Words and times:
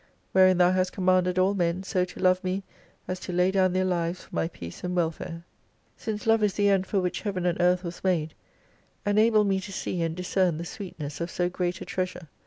Wherein 0.31 0.57
Thou 0.57 0.71
hast 0.71 0.93
commanded 0.93 1.37
all 1.37 1.53
men, 1.53 1.83
so 1.83 2.05
to 2.05 2.19
love 2.19 2.43
me, 2.43 2.63
as 3.07 3.19
to 3.19 3.31
lay 3.31 3.51
down 3.51 3.73
their 3.73 3.85
lives 3.85 4.23
for 4.23 4.33
my 4.35 4.47
peace 4.47 4.83
and 4.83 4.95
welfare. 4.95 5.43
Since 5.95 6.25
Love 6.25 6.41
is 6.41 6.53
the 6.55 6.69
end 6.69 6.87
for 6.87 6.99
which 6.99 7.21
heaven 7.21 7.45
and 7.45 7.61
earth 7.61 7.83
was 7.83 8.03
made, 8.03 8.33
enable 9.05 9.43
me 9.43 9.59
to 9.59 9.71
see 9.71 10.01
and 10.01 10.15
discern 10.15 10.57
the 10.57 10.65
sweetness 10.65 11.21
of 11.21 11.29
so 11.29 11.49
great 11.49 11.81
a 11.81 11.85
treasure. 11.85 12.29